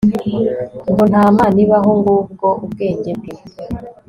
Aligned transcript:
ngo 0.91 1.03
nta 1.11 1.23
mana 1.37 1.57
ibaho! 1.65 1.91
ngubwo 1.99 2.47
ubwenge 2.63 3.11
bwe 3.19 3.33